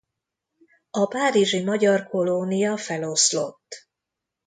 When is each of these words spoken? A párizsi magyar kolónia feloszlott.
A 0.91 1.05
párizsi 1.07 1.63
magyar 1.63 2.07
kolónia 2.07 2.77
feloszlott. 2.77 3.89